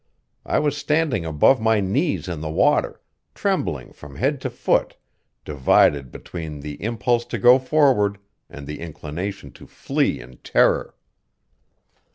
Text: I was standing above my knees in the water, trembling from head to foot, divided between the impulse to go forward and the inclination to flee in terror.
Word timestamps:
I 0.47 0.57
was 0.57 0.75
standing 0.75 1.25
above 1.25 1.61
my 1.61 1.79
knees 1.79 2.27
in 2.27 2.41
the 2.41 2.49
water, 2.49 2.99
trembling 3.35 3.91
from 3.93 4.15
head 4.15 4.41
to 4.41 4.49
foot, 4.49 4.97
divided 5.45 6.09
between 6.11 6.61
the 6.61 6.81
impulse 6.81 7.23
to 7.25 7.37
go 7.37 7.59
forward 7.59 8.17
and 8.49 8.65
the 8.65 8.79
inclination 8.79 9.51
to 9.51 9.67
flee 9.67 10.19
in 10.19 10.37
terror. 10.37 10.95